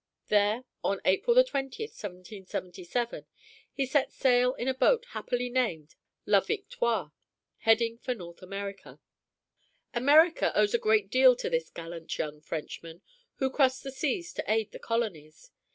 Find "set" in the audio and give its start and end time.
3.85-4.11